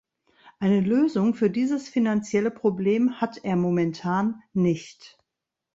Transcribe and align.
Eine 0.57 0.79
Lösung 0.81 1.35
für 1.35 1.51
dieses 1.51 1.87
finanzielle 1.87 2.49
Problem 2.49 3.21
hat 3.21 3.41
er 3.45 3.55
momentan 3.55 4.41
nicht. 4.51 5.19